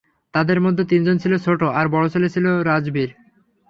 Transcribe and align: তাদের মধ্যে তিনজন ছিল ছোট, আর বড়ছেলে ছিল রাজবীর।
তাদের 0.33 0.57
মধ্যে 0.61 0.83
তিনজন 0.85 1.15
ছিল 1.17 1.33
ছোট, 1.37 1.61
আর 1.79 1.85
বড়ছেলে 1.87 2.27
ছিল 2.29 2.45
রাজবীর। 2.61 3.09